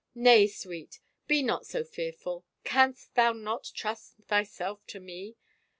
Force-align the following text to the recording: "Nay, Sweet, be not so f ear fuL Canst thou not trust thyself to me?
"Nay, 0.15 0.47
Sweet, 0.47 0.99
be 1.27 1.43
not 1.43 1.67
so 1.67 1.81
f 1.81 1.99
ear 1.99 2.11
fuL 2.11 2.43
Canst 2.63 3.13
thou 3.13 3.33
not 3.33 3.69
trust 3.75 4.15
thyself 4.25 4.83
to 4.87 4.99
me? 4.99 5.35